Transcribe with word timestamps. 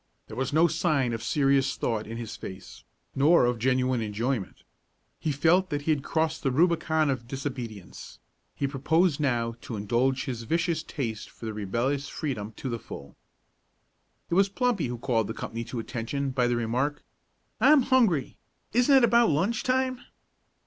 There 0.25 0.35
was 0.35 0.51
no 0.51 0.65
sign 0.65 1.13
of 1.13 1.21
serious 1.21 1.75
thought 1.75 2.07
in 2.07 2.17
his 2.17 2.35
face, 2.35 2.83
nor 3.13 3.45
of 3.45 3.59
genuine 3.59 4.01
enjoyment. 4.01 4.63
He 5.19 5.31
felt 5.31 5.69
that 5.69 5.83
he 5.83 5.91
had 5.91 6.03
crossed 6.03 6.41
the 6.41 6.49
Rubicon 6.49 7.11
of 7.11 7.27
disobedience; 7.27 8.17
he 8.55 8.65
proposed 8.67 9.19
now 9.19 9.53
to 9.61 9.75
indulge 9.75 10.23
his 10.25 10.41
vicious 10.41 10.81
taste 10.81 11.29
for 11.29 11.53
rebellious 11.53 12.07
freedom 12.09 12.51
to 12.53 12.67
the 12.67 12.79
full. 12.79 13.15
It 14.31 14.33
was 14.33 14.49
Plumpy 14.49 14.87
who 14.87 14.97
called 14.97 15.27
the 15.27 15.35
company 15.35 15.63
to 15.65 15.77
attention 15.77 16.31
by 16.31 16.47
the 16.47 16.55
remark, 16.55 17.03
"I'm 17.59 17.83
hungry. 17.83 18.39
Isn't 18.73 18.97
it 18.97 19.03
about 19.03 19.29
lunch 19.29 19.61
time?" 19.61 20.01